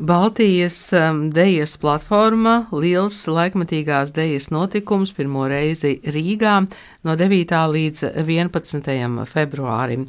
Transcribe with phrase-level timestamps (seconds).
[0.00, 6.58] Baltijas um, dejas platforma, liels laikmatīgās dejas notikums pirmo reizi Rīgā
[7.08, 7.54] no 9.
[7.72, 8.90] līdz 11.
[9.30, 10.04] februārim.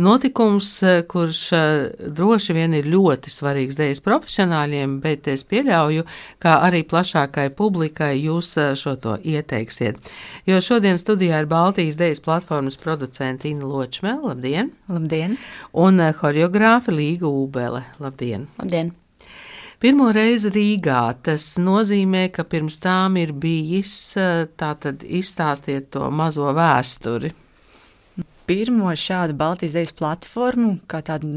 [0.00, 6.08] Notikums, uh, kurš uh, droši vien ir ļoti svarīgs dejas profesionāļiem, bet es pieļauju,
[6.40, 10.00] ka arī plašākai publikai jūs uh, šo to ieteiksiet.
[10.48, 14.72] Jo šodien studijā ir Baltijas dejas platformas producenta Ina Ločmēla, labdien!
[14.88, 15.36] Labdien!
[15.76, 18.48] Un horeogrāfa Līga Ūbele, labdien!
[18.56, 18.96] Labdien!
[19.82, 21.00] Pirmo reizi Rīgā.
[21.26, 23.96] Tas nozīmē, ka pirms tām ir bijis,
[24.56, 27.34] tātad izstāstiet to mazo vēsturi
[28.46, 31.28] pirmo šādu Baltijas Dienas platformu, kā tādu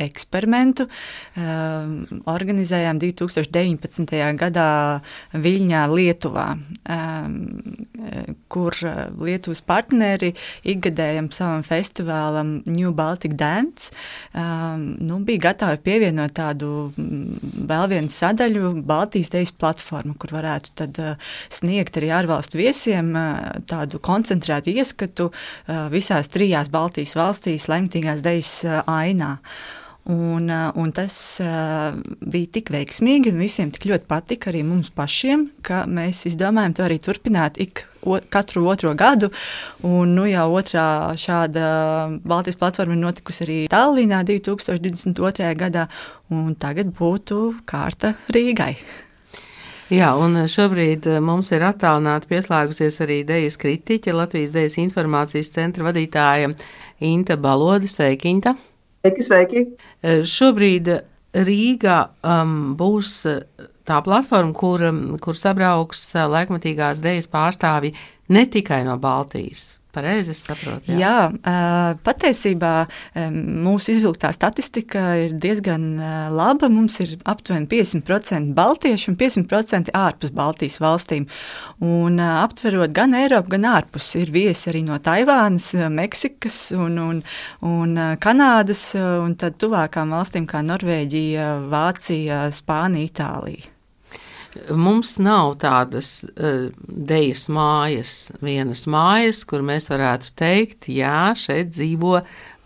[0.00, 4.14] eksperimentu, uh, organizējām 2019.
[4.38, 4.68] gadā
[5.32, 7.36] Viļņā, Lietuvā, um,
[8.52, 8.76] kur
[9.18, 10.32] Lietuvas partneri
[10.68, 13.92] ikgadējam savam festivālam New Baltic Dance
[14.32, 21.00] um, nu, bija gatavi pievienot tādu vēl vienu sadaļu Baltijas Dienas platformu, kur varētu tad,
[21.02, 27.68] uh, sniegt arī ārvalstu viesiem uh, tādu koncentrētu ieskatu uh, visās trijās trijās Baltijas valstīs
[27.68, 29.38] lemtīgās dejas ainā.
[30.08, 31.92] Un, un tas uh,
[32.24, 36.86] bija tik veiksmīgi, un visiem tik ļoti patika, arī mums pašiem, ka mēs izdomājām to
[36.86, 37.84] arī turpināt ik
[38.32, 39.28] katru otro gadu.
[39.84, 41.66] Un, nu, jau otrā šāda
[42.24, 45.52] Baltijas platforma ir notikusi arī Tallinā 2022.
[45.60, 45.90] gadā,
[46.32, 48.78] un tagad būtu kārta Rīgai.
[49.88, 55.86] Jā, un šobrīd eh, mums ir attālināti pieslēgusies arī Dejas kritiķe, Latvijas Dejas informācijas centra
[55.86, 56.50] vadītāja
[57.08, 57.88] Inta Balode.
[57.88, 58.52] Sveiki, Inta!
[59.00, 59.62] Sveiki, sveiki!
[60.04, 60.92] Eh, šobrīd
[61.32, 63.40] Rīgā um, būs eh,
[63.88, 64.84] tā platforma, kur,
[65.24, 66.04] kur sabrauks
[66.36, 67.94] laikmatīgās dejas pārstāvji
[68.36, 70.94] ne tikai no Baltijas, Pareizi saprotu.
[70.94, 72.72] Jā, jā patiesībā
[73.34, 75.86] mūsu izvilktā statistika ir diezgan
[76.34, 76.70] laba.
[76.72, 81.26] Mums ir aptuveni 50% baltiešu un 50% ārpus Baltijas valstīm.
[81.84, 87.24] Un aptverot gan Eiropu, gan ārpus, ir viesi arī no Taivānas, Meksikas un, un,
[87.66, 93.77] un Kanādas, un tad tuvākām valstīm kā Norvēģija, Vācija, Spānija, Itālija.
[94.74, 98.12] Mums nav tādas uh, dejas mājas,
[98.44, 102.18] vienas mājas, kur mēs varētu teikt, jā, šeit dzīvo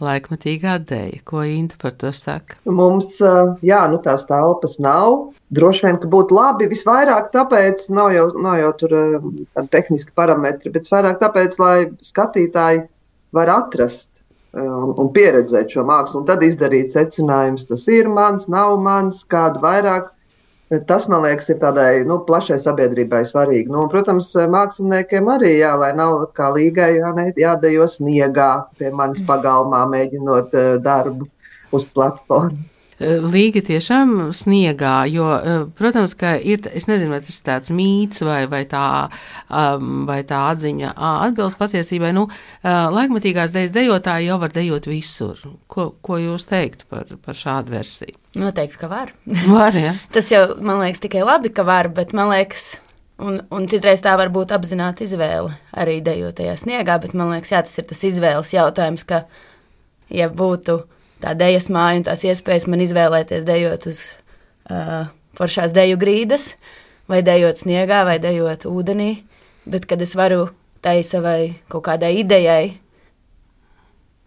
[0.03, 1.21] laikmatīgā dēļa.
[1.29, 2.59] Ko Inta par to saka?
[2.67, 5.33] Mums, uh, jā, nu tās telpas nav.
[5.53, 9.29] Droši vien, ka būtu labi visvairāk tāpēc, nav jau, nav jau tur uh,
[9.71, 12.87] tehniski parametri, bet vairāk tāpēc, lai skatītāji
[13.33, 14.11] var atrast
[14.53, 19.63] un, un pieredzēt šo mākslu, un tad izdarīt secinājumus, tas ir mans, nav mans, kādu
[19.63, 20.11] vairāk
[20.73, 23.69] Tas, man liekas, ir tādai nu, plašai sabiedrībai svarīgi.
[23.69, 27.13] Nu, un, protams, māksliniekiem arī, jā, lai nav kā līgai jā,
[27.43, 28.51] jādejo sniegā
[28.81, 31.29] pie manis pagalmā, mēģinot uh, darbu
[31.77, 32.72] uz platformu.
[33.03, 35.27] Līga tiešām sniegā, jo,
[35.79, 38.85] protams, ka ir, es nezinu, vai tas ir tāds mīts vai, vai, tā,
[40.09, 42.13] vai tā atziņa atbilst patiesībai.
[42.17, 42.29] Nu,
[42.63, 45.41] laikmatīgās dejas dejotāji jau var dejot visur.
[45.73, 48.19] Ko, ko jūs teikt par, par šādu versiju?
[48.39, 49.13] Noteikti, ka var.
[49.57, 49.97] var ja?
[50.15, 52.73] tas jau, man liekas, tikai labi, ka var, bet man liekas,
[53.23, 57.61] Un, un citreiz tā var būt apzināta izvēle arī dejotajā sniegā, bet man liekas, jā,
[57.63, 59.21] tas ir tas izvēles jautājums, ka,
[60.11, 60.81] ja būtu
[61.23, 64.05] tā dēļas māja un tās iespējas man izvēlēties dejot uz
[64.71, 66.53] uh, foršās deju grīdas,
[67.11, 69.13] vai dejot sniegā, vai dejot ūdenī.
[69.65, 70.49] Bet kad es varu
[70.83, 72.83] tai savai kaut kādai idejai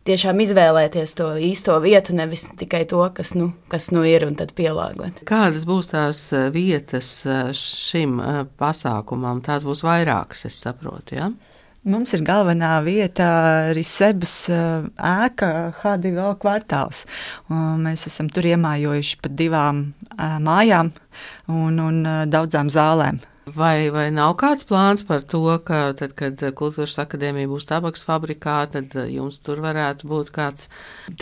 [0.06, 4.54] tiešām izvēlēties to īsto vietu, nevis tikai to, kas nu, kas nu ir, un tad
[4.58, 5.24] pielāgot.
[5.28, 6.22] Kādas būs tās
[6.54, 7.10] vietas
[7.58, 8.20] šim
[8.62, 9.42] pasākumam?
[9.46, 11.18] Tās būs vairākas, es saprotu.
[11.18, 11.32] Ja?
[11.86, 13.26] Mums ir galvenā vieta
[13.78, 15.50] Risebas eh, ēka
[15.84, 17.04] H2O kvartāls.
[17.84, 19.84] Mēs esam tur iemājojuši pa divām
[20.16, 20.90] eh, mājām
[21.46, 23.22] un, un eh, daudzām zālēm.
[23.54, 28.56] Vai, vai nav kāds plāns par to, ka tad, kad kultūras akadēmija būs tabaks fabrikā,
[28.74, 30.66] tad jums tur varētu būt kāds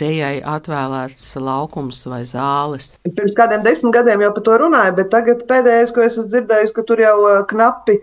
[0.00, 2.94] dejai atvēlēts laukums vai zāles?
[3.04, 6.72] Pirms kādiem desmit gadiem jau par to runāju, bet tagad pēdējais, ko es esmu dzirdējis,
[6.72, 7.14] ka tur jau
[7.52, 8.00] knapi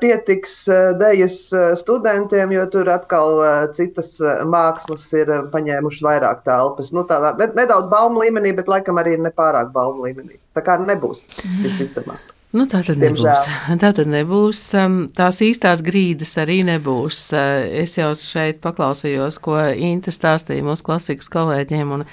[0.00, 0.56] pietiks
[1.02, 1.42] dejas
[1.82, 3.42] studentiem, jo tur atkal
[3.74, 4.14] citas
[4.46, 6.94] mākslas ir paņēmušas vairāk telpas.
[6.94, 10.38] Nu, tādā nedaudz baumu līmenī, bet laikam arī nepārāk baumu līmenī.
[10.54, 11.26] Tā kā nebūs,
[11.66, 12.38] visticamāk.
[12.50, 13.46] Nu, tā tad nebūs.
[13.82, 14.60] Tā tad nebūs.
[14.78, 17.28] Um, tās īstās grīdas arī nebūs.
[17.36, 21.94] Uh, es jau šeit paklausījos, ko Inta stāstīja mūsu klasikas kolēģiem.
[21.94, 22.04] Un,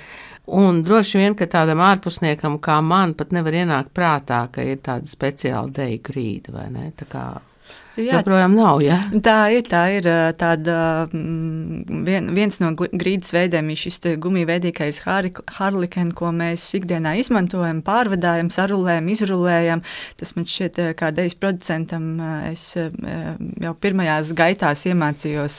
[0.59, 5.09] un droši vien, ka tādam ārpusniekam kā man pat nevar ienākt prātā, ka ir tāda
[5.09, 6.91] speciāla deju grīda vai ne.
[6.99, 7.25] Tā kā
[7.97, 8.81] Jā, joprojām nav.
[8.85, 8.99] Ja?
[9.25, 9.65] Tā ir.
[9.67, 10.05] Tā ir
[10.37, 17.15] tāda, mm, vien, viens no grīdas veidiem ir šis gumija veidīgais harlikens, ko mēs ikdienā
[17.19, 19.83] izmantojam, pārvadājam, sarulējam, izrulējam.
[20.19, 22.05] Tas man šķiet, kā dejas producentam,
[22.51, 25.57] es jau pirmajās gaitās iemācījos,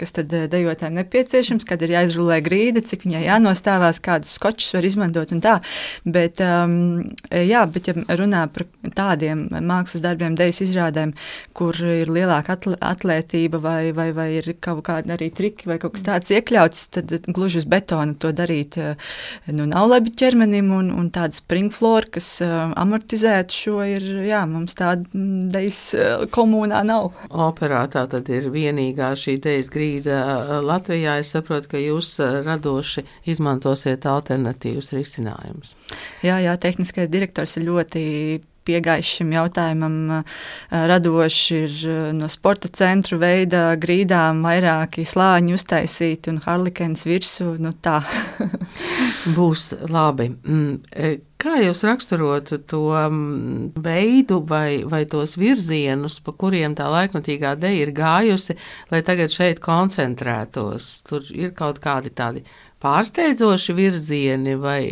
[0.00, 5.34] kas tad dejotājiem nepieciešams, kad ir jāizrulē grīda, cik viņai jānostāvās, kādus skočus var izmantot
[5.34, 5.56] un tā.
[6.04, 11.16] Bet, um, jā, bet ja runā par tādiem mākslas darbiem, dejas izrādēm,
[11.56, 16.06] kur ir lielāka atlētība vai, vai, vai ir kaut kādi arī triki vai kaut kas
[16.06, 19.10] tāds iekļauts, tad gluži uz betona to darīt eh,
[19.52, 24.76] nu, nav labi ķermenim un, un tāda springflora, kas uh, amortizētu šo, ir, jā, mums
[24.78, 27.10] tāda mm, dejas uh, komunā nav.
[27.30, 30.20] Operā tā tad ir vienīgā šī dejas grīda
[30.64, 31.18] Latvijā.
[31.20, 35.74] Es saprotu, ka jūs radoši izmantosiet alternatīvus risinājumus.
[36.26, 38.04] Jā, jā, tehniskais direktors ir ļoti
[38.68, 39.96] piegājis šim jautājumam,
[40.70, 41.78] radoši ir
[42.16, 47.54] no sporta centru veida grīdām vairāki slāņi uztaisīti un harlikens virsū.
[47.60, 48.00] Nu tā.
[49.36, 50.30] Būs labi.
[50.30, 51.10] Mm, e,
[51.40, 57.84] kā jūs raksturotu to mm, veidu vai, vai tos virzienus, pa kuriem tā laikmatīgā deja
[57.84, 58.56] ir gājusi,
[58.92, 60.90] lai tagad šeit koncentrētos?
[61.08, 62.44] Tur ir kaut kādi tādi
[62.80, 64.82] pārsteidzoši virzieni vai,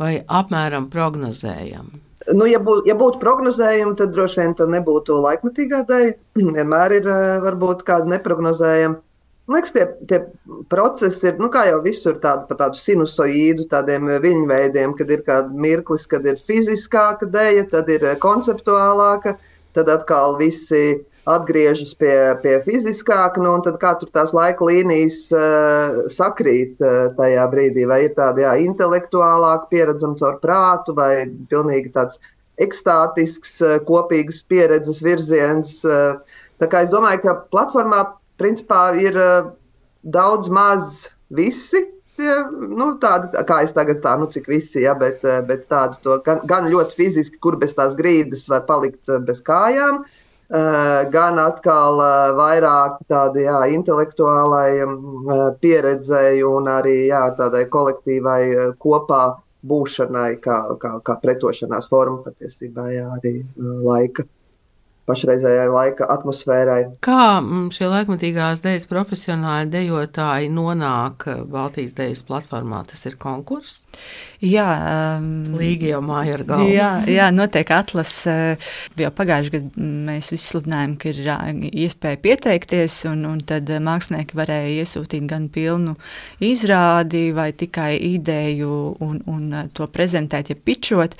[0.00, 2.05] vai apmēram prognozējami?
[2.34, 6.08] Nu, ja, bū, ja būtu prognozējumi, tad droši vien tā nebūtu laikmatīgā dēļ.
[6.56, 9.02] Vienmēr ir eh, varbūt kāda neprognozējama.
[9.46, 10.18] Man liekas, tie, tie
[10.66, 15.54] procesi ir, nu, kā jau visur, tādi pa tādu sinusoīdu, tādiem viļņveidiem, kad ir kāda
[15.54, 19.36] mirklis, kad ir fiziskāka dēļa, tad ir konceptuālāka,
[19.76, 25.18] tad atkal visi atgriežas pie, pie fiziskāka, nu, un tad kā tur tās laika līnijas
[25.34, 31.90] uh, sakrīt uh, tajā brīdī, vai ir tāda jā, intelektuālāka pieredzama caur prātu, vai pilnīgi
[31.96, 32.20] tāds
[32.62, 35.80] ekstātisks, uh, kopīgas pieredzes virziens.
[35.82, 36.22] Uh,
[36.62, 38.04] tā kā es domāju, ka platformā
[38.38, 39.50] principā ir uh,
[40.06, 41.82] daudz maz visi.
[42.16, 46.14] Tie, nu, tādi, kā es tagad tā, nu, cik visi, ja, bet, bet tādi to
[46.24, 51.98] gan, gan ļoti fiziski, kur bez tās grīdas var palikt bez kājām, uh, gan atkal
[52.02, 59.24] eh, vairāk tādai jā, intelektuālai eh, pieredzei un arī jā, tādai kolektīvai kopā
[59.66, 64.22] būšanai, kā, kā, kā pretošanās forma patiesībā jā, arī laika
[65.06, 66.80] pašreizējai laika atmosfērai.
[67.04, 72.82] Kā mm, šie laikmatīgās dēļas profesionāļi dejotāji nonāk Baltijas dēļas platformā?
[72.90, 73.86] Tas ir konkurss?
[74.44, 74.66] Jā,
[75.16, 76.68] um, Līga jau māja ar galvu.
[76.68, 78.34] Jā, jā notiek atlase.
[79.00, 84.74] Jau pagājušajā gadā mēs visi sludinājām, ka ir iespēja pieteikties, un, un tad mākslinieki varēja
[84.82, 85.96] iesūtīt gan pilnu
[86.44, 88.74] izrādi, vai tikai ideju
[89.06, 91.16] un, un to prezentēt, ja pičot.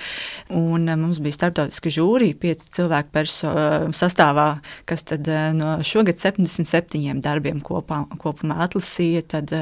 [0.57, 3.55] Un mums bija starptautiska žūrija, pieci cilvēku perso,
[3.97, 4.49] sastāvā,
[4.89, 9.27] kas tad no šogad 77 darbiem kopā, kopumā atlasīja.
[9.37, 9.53] Tad,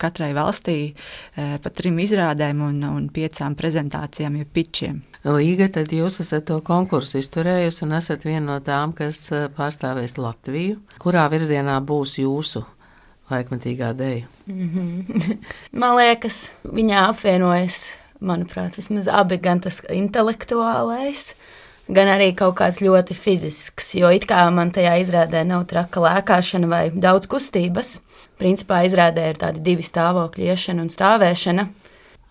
[0.00, 0.94] katrai valstī
[1.36, 5.02] pa trim izrādēm un, un piecām prezentācijām, jau pičiem.
[5.28, 10.78] Līga, tad jūs esat to konkursu izturējusi un esat viena no tām, kas pārstāvēs Latviju.
[11.02, 12.62] Kurā virzienā būs jūsu
[13.32, 14.26] laikmatīgā dēļa?
[14.46, 15.38] Mm -hmm.
[15.80, 21.34] Man liekas, viņā apvienojas, manuprāt, vismaz abi gan tas intelektuālais,
[21.88, 23.94] gan arī kaut kāds ļoti fizisks.
[23.98, 27.98] Jo it kā man tajā izrādē nav traka lēkāšana vai daudz kustības.
[28.38, 31.66] Principā izrādē ir tādi divi stāvokļi, iešana un stāvēšana.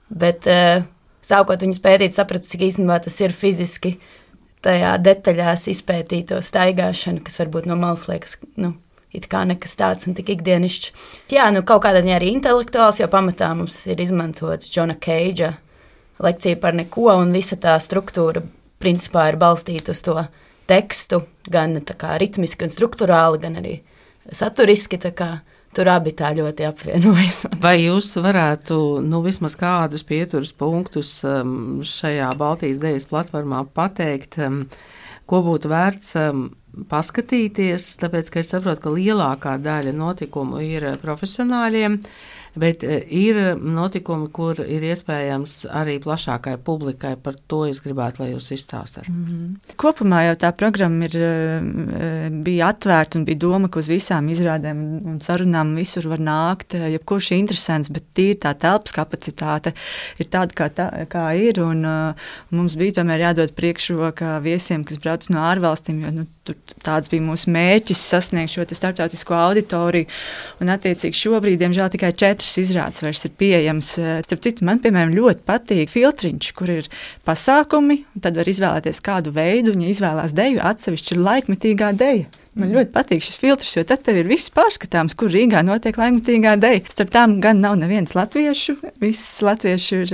[0.08, 0.86] Bet, uh,
[1.26, 3.98] sākot viņus pētīt, sapratu, cik īstenībā tas ir fiziski
[4.64, 8.38] tajā detaļās izpētīto staigāšanu, kas varbūt no malas liekas.
[8.56, 8.76] Nu,
[9.16, 10.90] It kā nekas tāds un tik ikdienišķs.
[11.32, 15.54] Jā, nu kaut kādā ziņā arī intelektuāls, jo pamatā mums ir izmantots Džona Keidža
[16.22, 18.44] lekcija par neko, un visa tā struktūra
[18.82, 20.18] principā ir balstīta uz to
[20.68, 21.78] tekstu, gan
[22.22, 23.78] ritmiski un struktūrāli, gan arī
[24.32, 25.00] saturiski.
[25.78, 27.42] Tur abi tā ļoti apvienojas.
[27.66, 34.64] Vai jūs varētu nu, vismaz kādus pieturas punktus um, šajā Baltijas dēļas platformā pateikt, um,
[35.30, 36.48] ko būtu vērts um,
[36.90, 37.92] paskatīties?
[38.02, 42.00] Tāpēc, ka es saprotu, ka lielākā daļa notikumu ir profesionāļiem.
[42.00, 47.16] Uh, Bet e, ir notikumi, kur ir iespējams arī plašākai publikai.
[47.22, 49.10] Par to es gribētu, lai jūs izstāstāt.
[49.10, 49.76] Mm -hmm.
[49.76, 51.32] Kopumā jau tā programma ir, e,
[52.02, 56.74] e, bija atvērta un bija doma, ka uz visām izrādēm un sarunām visur var nākt.
[56.74, 59.74] Jebkurš interesants, bet tīri tā telpas kapacitāte
[60.20, 61.62] ir tāda, kā, tā, kā ir.
[61.62, 61.86] Un,
[62.50, 67.26] mums bija tomēr jādod priekšroka viesiem, kas brauc no ārvalstīm, jo nu, tur, tāds bija
[67.26, 70.10] mūsu mērķis sasniegt šo starptautisko auditoriju.
[70.64, 73.94] Un, attiecīgi, šobrīd, diemžēl, tikai četras izrādes vairs ir pieejamas.
[74.02, 76.90] Eh, starp citu, man, piemēram, ļoti patīk filtriņš, kur ir
[77.28, 82.28] pasākumi, tad var izvēlēties kādu veidu, un, ja izvēlās deju, atsevišķi ir laikmetīgā deja.
[82.58, 86.56] Man ļoti patīk šis filtrs, jo tad tev ir viss pārskatāms, kur Rīgā notiek laikmatīgā
[86.62, 86.82] deja.
[86.90, 90.14] Starp tām gan nav nevienas latviešu, visas latviešu ir,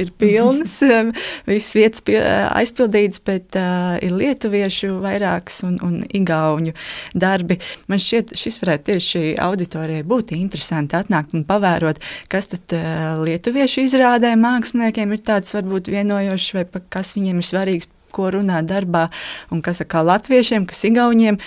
[0.00, 0.78] ir pilnas,
[1.50, 6.72] visas vietas pie, aizpildītas, bet uh, ir lietuviešu vairāks un, un igauņu
[7.12, 7.60] darbi.
[7.92, 12.00] Man šķiet, šis varētu tieši auditorijai būt interesanti atnākt un pavērot,
[12.32, 17.92] kas tad uh, lietuviešu izrādē māksliniekiem ir tāds varbūt vienojošs vai kas viņiem ir svarīgs
[18.12, 19.08] ko runā darbā,
[19.52, 21.40] un kas ir kā latviešiem, kas igauniem.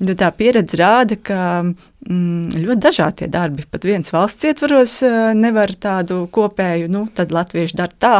[0.00, 3.66] Nu, tā pieredze rāda, ka mm, ļoti dažādi darbi.
[3.68, 8.14] Pat viens valsts ietvaros eh, nevar tādu kopēju, nu, tad latvieši dara tā,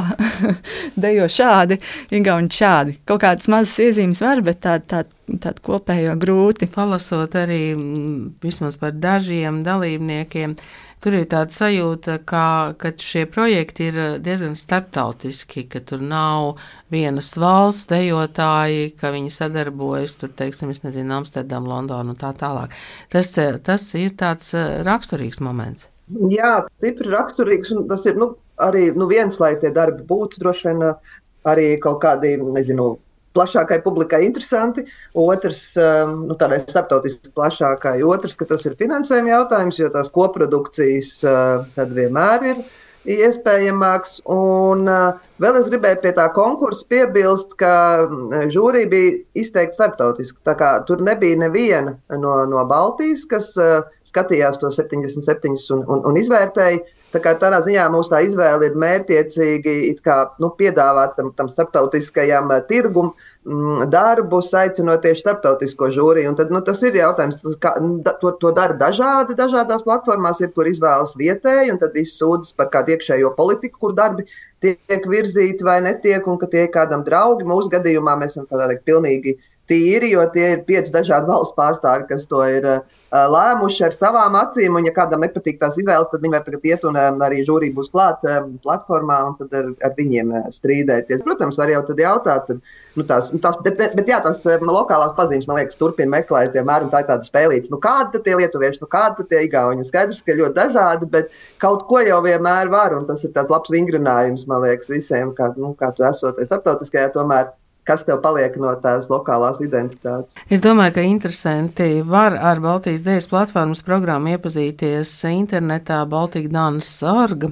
[1.06, 1.80] dejo šādi,
[2.12, 2.98] igauni šādi.
[3.08, 5.00] Kaut kādas mazas iezīmes var, bet tādu tā,
[5.40, 6.68] tā kopējo grūti.
[6.68, 8.12] Palasot arī mm,
[8.44, 10.58] vismaz par dažiem dalībniekiem,
[11.02, 12.44] tur ir tāda sajūta, ka,
[12.80, 16.60] ka šie projekti ir diezgan starptautiski, ka tur nav
[16.92, 22.76] vienas valsts dejotāji, ka viņi sadarbojas tur, teiksim, es nezinu, Amsterdam, Londonu un tā tālāk.
[23.12, 23.32] Tas,
[23.66, 25.88] tas ir tāds eh, raksturīgs moments.
[26.30, 30.68] Jā, stipri raksturīgs, un tas ir nu, arī nu, viens, lai tie darbi būtu droši
[30.68, 31.14] vien eh,
[31.48, 32.92] arī kaut kādi, nezinu,
[33.36, 34.84] plašākai publikai interesanti,
[35.14, 41.16] otrs, um, nu, tādai starptautiski plašākai, otrs, ka tas ir finansējuma jautājums, jo tās koprodukcijas
[41.26, 42.62] uh, tad vienmēr ir
[43.08, 44.18] iespējamāks.
[44.28, 47.72] Un uh, vēl es gribēju pie tā konkursa piebilst, ka
[48.04, 50.40] mm, žūrija bija izteikti starptautiski.
[50.88, 56.82] Tur nebija neviena no, no Baltijas, kas uh, skatījās to 77 un, un, un izvērtēja.
[57.10, 59.72] Tā kā tādā ziņā mūsu tā izvēle ir mērķiecīgi
[60.04, 63.12] kā, nu, piedāvāt tam, tam starptautiskajam uh, tirgumam
[63.44, 66.30] mm, darbus, aicinot tieši starptautisko žūriju.
[66.30, 67.74] Un tad, nu, tas ir jautājums, kā,
[68.22, 72.70] to, to dara dažādi, dažādās platformās, ir, kur izvēlas vietēji, un tad viss sūdzas par
[72.74, 74.28] kādu iekšējo politiku, kur darbi
[74.62, 77.48] tiek virzīti vai netiek, un ka tie ir kādam draugi.
[77.48, 79.38] Mūsu gadījumā mēs esam tādā pilnīgi
[79.70, 84.36] tīri, jo tie ir pieci dažādi valsts pārstāvji, kas to ir uh, lēmuši ar savām
[84.40, 84.76] acīm.
[84.78, 87.70] Un, ja kādam nepatīk tās izvēles, tad viņi var tagad iet un um, arī žūrī
[87.76, 91.22] būs klāt um, platformā un tad ar, ar viņiem strīdēties.
[91.26, 94.42] Protams, var jau tad jautāt, tad, nu, tās, nu, tās, bet, bet, bet jā, tās
[94.50, 97.72] um, lokālās pazīmes, man liekas, turpina meklēt vienmēr, un tā ir tāda spēlīta.
[97.72, 99.86] Nu, kādi tad tie lietuvieši, nu, kādi tad tie igauņi?
[99.88, 101.30] Skaidrs, ka ļoti dažādi, bet
[101.62, 105.52] kaut ko jau vienmēr var, un tas ir tāds labs vingrinājums, man liekas, visiem, kā,
[105.56, 107.52] nu, kā tu esot starptautiskajā tomēr
[107.90, 110.38] kas tev paliek no tās lokālās identitātes.
[110.52, 117.50] Es domāju, ka interesanti var ar Baltijas Dienas platformas programmu iepazīties internetā Baltika Dānas orga.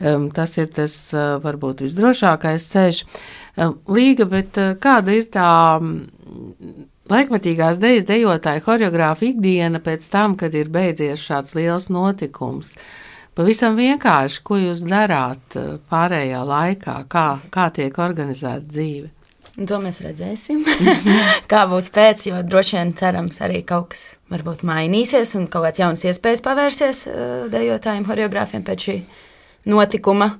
[0.00, 3.04] Um, tas ir tas uh, varbūt visdrošākais ceļš.
[3.92, 5.48] Līga, bet uh, kāda ir tā
[7.12, 12.72] laikmatīgās dejas dejotāja horeogrāfa ikdiena pēc tam, kad ir beidzies šāds liels notikums?
[13.34, 19.12] Pavisam vienkārši, ko jūs darāt uh, pārējā laikā, kā, kā tiek organizēta dzīve?
[19.54, 20.64] Un to mēs redzēsim,
[21.50, 25.78] kā būs pēc, jo droši vien cerams arī kaut kas varbūt mainīsies un kaut kāds
[25.78, 27.18] jauns iespējas pavērsies uh,
[27.52, 28.96] dejotājiem, horeogrāfiem pēc šī
[29.70, 30.32] notikuma.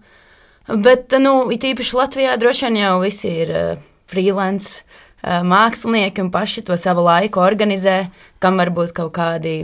[0.66, 6.32] Bet, nu, it īpaši Latvijā droši vien jau visi ir uh, freelance uh, mākslinieki un
[6.34, 8.08] paši to savu laiku organizē,
[8.42, 9.60] kam varbūt kaut kādi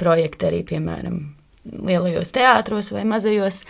[0.00, 1.20] projekti arī, piemēram,
[1.84, 3.62] lielajos teātros vai mazajos,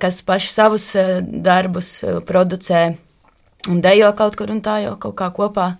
[0.00, 0.86] kas paši savus
[1.24, 1.90] darbus
[2.28, 2.82] producē
[3.70, 5.74] un dejo kaut kur un tā jau kaut kā kopā.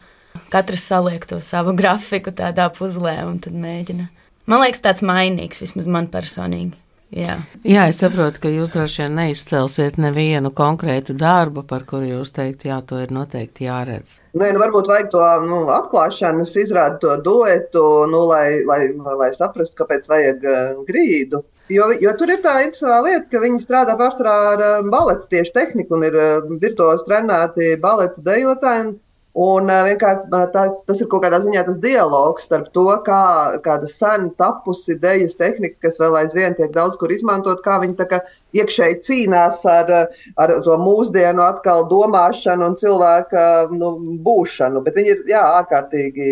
[0.51, 4.09] Katrs saliek to savu grafiku tādā puzlē un tad mēģina.
[4.51, 6.77] Man liekas, tāds mainīgs vismaz man personīgi.
[7.15, 7.37] Jā.
[7.63, 12.65] jā, es saprotu, ka jūs droši vien neizcelsiet nevienu konkrētu darbu, par kuru jūs teikt,
[12.67, 14.17] jā, to ir noteikti jāredz.
[14.35, 18.81] Nē, nu, varbūt vajag to nu, atklāšanas, izrādīt to duetu, nu, lai, lai,
[19.21, 21.45] lai saprastu, kāpēc vajag uh, grīdu.
[21.73, 25.55] Jo, jo tur ir tā interesanta lieta, ka viņi strādā pārsvarā ar uh, baleta tieši
[25.55, 28.99] tehniku un ir uh, virtuozi trenēti baleta dejotāji.
[29.35, 33.23] Un vienkārši tas, tas ir kaut kādā ziņā tas dialogs starp to, kā
[33.65, 38.21] kāda sen tapusi dēļas tehnika, kas vēl aizvien tiek daudz kur izmantot, kā viņi kā
[38.55, 39.91] iekšēji cīnās ar,
[40.39, 43.91] ar to mūsdienu atkal domāšanu un cilvēka nu,
[44.23, 44.85] būšanu.
[44.87, 46.31] Bet viņi ir jā, ārkārtīgi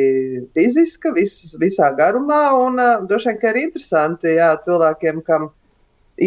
[0.54, 2.78] fiziska vis, visā garumā un
[3.10, 5.56] droši vien, ka ir interesanti jā, cilvēkiem, kam ir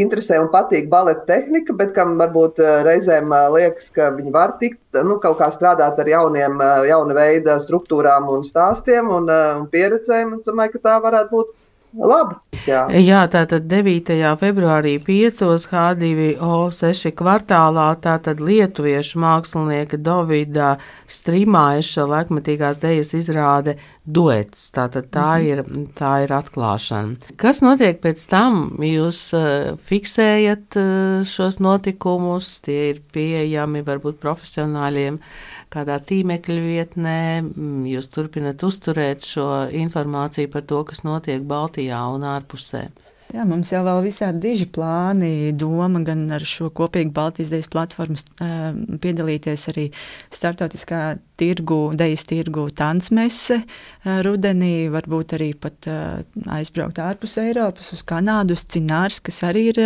[0.01, 4.55] interesē un patīk baleta tehnika, bet kam varbūt eh, reizēm eh, liekas, ka viņi var
[4.61, 9.67] tikt, nu, kaut kā strādāt ar jauniem, eh, jauna veida struktūrām un stāstiem un, un
[9.71, 10.35] pieredzēm.
[10.37, 11.53] Un domāju, ka tā varētu būt
[11.97, 12.35] labi.
[12.65, 14.15] Jā, Jā tātad 9.
[14.39, 15.43] februārī 5.
[15.71, 20.75] H2O6 kvartālā tātad lietuviešu mākslinieka Dovida
[21.11, 24.69] Strimāeša laikmetīgās dejas izrāde duets.
[24.75, 25.63] Tātad tā ir,
[25.97, 27.33] tā ir atklāšana.
[27.41, 28.61] Kas notiek pēc tam?
[28.83, 35.19] Jūs uh, fiksējat uh, šos notikumus, tie ir pieejami varbūt profesionāļiem
[35.73, 37.17] kādā tīmekļa vietnē.
[37.41, 39.47] Mm, Jūs turpināt uzturēt šo
[39.83, 42.87] informāciju par to, kas notiek Baltijā un ārpusē.
[43.35, 48.15] Jā, mums jau vēl visādi diži plāni, doma gan ar šo kopīgu Baltijas dejas platformu
[48.15, 49.89] eh, piedalīties arī
[50.31, 56.21] starptautiskā tirgu, dejas tirgu tansmese eh, rudenī, varbūt arī pat eh,
[56.55, 59.81] aizbraukt ārpus Eiropas uz Kanādu, uz Cinārs, kas arī ir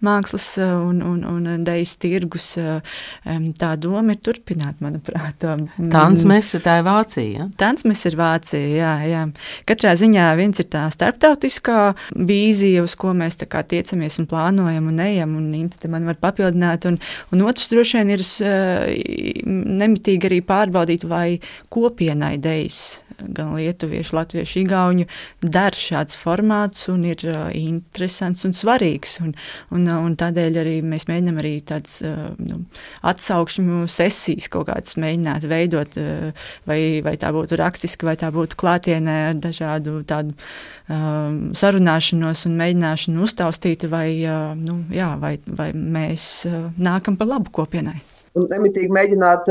[0.00, 2.54] mākslas un, un, un dejas tirgus.
[2.56, 5.44] Tā doma ir turpināt, manuprāt.
[5.92, 7.28] Tansmese tā ir Vācija.
[7.34, 7.48] Ja?
[7.60, 9.22] Tansmese ir Vācija, jā, jā.
[9.68, 15.36] Katrā ziņā viens ir tā starptautiskā vīzija, uz ko mēs tiecamies un plānojam un ejam,
[15.38, 16.86] un Inta man var papildināt.
[16.88, 17.00] Un,
[17.34, 18.26] un otrs droši vien ir
[19.46, 21.40] nemitīgi arī pārbaudīt, vai
[21.72, 25.06] kopienai dejas gan lietuviešu, latviešu, igauņu
[25.44, 29.18] der šāds formāts un ir uh, interesants un svarīgs.
[29.24, 29.32] Un,
[29.74, 32.62] un, un tādēļ arī mēs mēģinām arī tādas uh, nu,
[33.06, 38.58] atsaukšņu sesijas kaut kādas mēģināt veidot, uh, vai, vai tā būtu rakstiski, vai tā būtu
[38.60, 40.36] klātienē ar dažādu tādu
[40.90, 44.10] um, sarunāšanos un mēģināšanu uztaustīt, vai,
[44.58, 46.44] nu, jā, vai, vai mēs
[46.76, 47.98] nākam pa labu kopienai
[48.36, 49.48] un nemitīgi mēģināt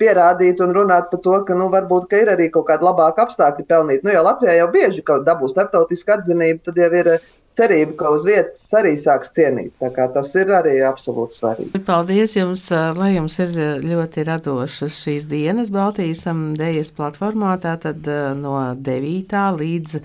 [0.00, 3.68] pierādīt un runāt par to, ka nu, varbūt ka ir arī kaut kāda labāka apstākļa
[3.70, 4.02] pelnīt.
[4.02, 7.12] Nu, jo Latvijā jau bieži dabū starptautisku atzinību, tad jau ir
[7.54, 9.78] cerība, ka uz vietas arī sāks cienīt.
[9.94, 11.84] Tas ir arī absolūti svarīgi.
[11.86, 12.66] Paldies jums,
[12.98, 13.54] lai jums ir
[13.86, 16.26] ļoti radošas šīs dienas Baltijas
[16.58, 19.42] dejas platformā, tātad no 9.
[19.60, 19.98] līdz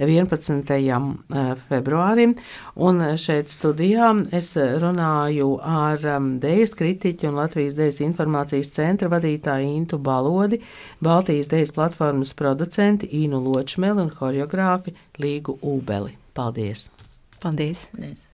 [0.00, 0.70] 11.
[0.70, 2.34] Eh, februārim.
[2.76, 9.74] Un šeit studijā es runāju ar um, Dēļas kritiķu un Latvijas Dēļas informācijas centra vadītāju
[9.76, 10.60] Intu Balodi,
[11.04, 16.16] Baltijas Dēļas platformas producenti Īnu Ločmeli un horeogrāfi Līgu Ūbeli.
[16.34, 16.88] Paldies!
[17.40, 17.86] Paldies!
[17.94, 18.28] Paldies.